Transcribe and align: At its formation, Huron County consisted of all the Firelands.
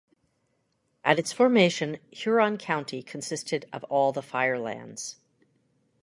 At 1.05 1.19
its 1.19 1.31
formation, 1.31 1.99
Huron 2.09 2.57
County 2.57 3.03
consisted 3.03 3.67
of 3.71 3.83
all 3.83 4.11
the 4.11 4.23
Firelands. 4.23 5.17